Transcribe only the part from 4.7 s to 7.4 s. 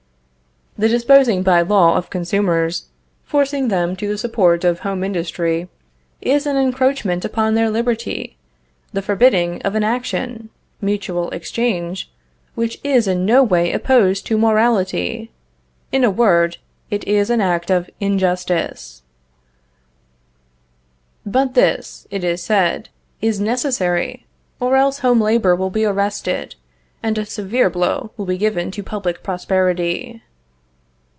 home industry, is an encroachment